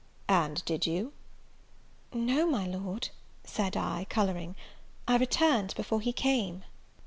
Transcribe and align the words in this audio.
"And 0.27 0.65
did 0.65 0.87
you?" 0.87 1.13
"No, 2.11 2.47
my 2.47 2.65
Lord," 2.65 3.09
said 3.43 3.77
I, 3.77 4.05
colouring, 4.09 4.55
"I 5.07 5.17
returned 5.17 5.75
before 5.75 6.01
he 6.01 6.11
came." 6.11 6.63